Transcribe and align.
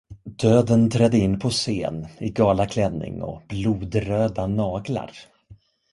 Döden 0.23 0.89
trädde 0.89 1.17
in 1.17 1.39
på 1.39 1.49
scen 1.49 2.07
i 2.17 2.29
galaklänning 2.29 3.21
och 3.21 3.43
blodröda 3.47 4.47
naglar. 4.47 5.11